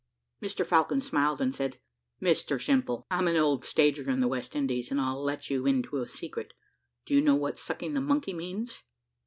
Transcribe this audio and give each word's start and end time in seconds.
Mr 0.41 0.65
Falcon 0.65 0.99
smiled 0.99 1.39
and 1.39 1.53
said, 1.53 1.77
"Mr 2.19 2.59
Simple, 2.59 3.05
I'm 3.11 3.27
an 3.27 3.35
old 3.37 3.63
stager 3.63 4.09
in 4.09 4.19
the 4.19 4.27
West 4.27 4.55
Indies, 4.55 4.89
and 4.89 4.99
I'll 4.99 5.21
let 5.23 5.51
you 5.51 5.67
into 5.67 5.97
a 5.97 6.07
secret. 6.07 6.55
Do 7.05 7.13
you 7.13 7.21
know 7.21 7.35
what 7.35 7.57
`_sucking 7.57 7.93
the 7.93 7.99
monkey_' 7.99 8.35
means?" 8.35 8.81